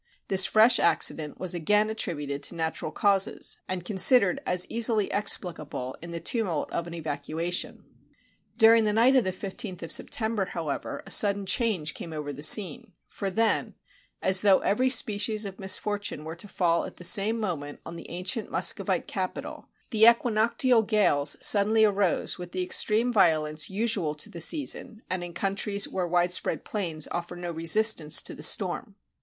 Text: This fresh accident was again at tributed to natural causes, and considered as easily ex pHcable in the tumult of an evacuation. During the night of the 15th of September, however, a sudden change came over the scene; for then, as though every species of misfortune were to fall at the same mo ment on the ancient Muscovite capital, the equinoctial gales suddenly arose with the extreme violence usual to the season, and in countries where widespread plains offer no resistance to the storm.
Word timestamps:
This 0.29 0.47
fresh 0.47 0.79
accident 0.79 1.39
was 1.39 1.53
again 1.53 1.87
at 1.91 1.97
tributed 1.99 2.41
to 2.41 2.55
natural 2.55 2.89
causes, 2.91 3.59
and 3.67 3.85
considered 3.85 4.41
as 4.47 4.65
easily 4.67 5.11
ex 5.11 5.37
pHcable 5.37 5.93
in 6.01 6.09
the 6.09 6.19
tumult 6.19 6.71
of 6.71 6.87
an 6.87 6.95
evacuation. 6.95 7.83
During 8.57 8.83
the 8.85 8.93
night 8.93 9.15
of 9.15 9.23
the 9.23 9.31
15th 9.31 9.83
of 9.83 9.91
September, 9.91 10.45
however, 10.45 11.03
a 11.05 11.11
sudden 11.11 11.45
change 11.45 11.93
came 11.93 12.13
over 12.13 12.33
the 12.33 12.41
scene; 12.41 12.93
for 13.09 13.29
then, 13.29 13.75
as 14.23 14.41
though 14.41 14.57
every 14.61 14.89
species 14.89 15.45
of 15.45 15.59
misfortune 15.59 16.23
were 16.23 16.35
to 16.35 16.47
fall 16.47 16.85
at 16.85 16.97
the 16.97 17.03
same 17.03 17.39
mo 17.39 17.55
ment 17.55 17.79
on 17.85 17.95
the 17.95 18.09
ancient 18.09 18.49
Muscovite 18.49 19.05
capital, 19.05 19.69
the 19.91 20.07
equinoctial 20.07 20.81
gales 20.81 21.37
suddenly 21.41 21.85
arose 21.85 22.39
with 22.39 22.53
the 22.53 22.63
extreme 22.63 23.13
violence 23.13 23.69
usual 23.69 24.15
to 24.15 24.31
the 24.31 24.41
season, 24.41 25.03
and 25.11 25.23
in 25.23 25.35
countries 25.35 25.87
where 25.87 26.07
widespread 26.07 26.65
plains 26.65 27.07
offer 27.11 27.35
no 27.35 27.51
resistance 27.51 28.19
to 28.23 28.33
the 28.33 28.41
storm. 28.41 28.95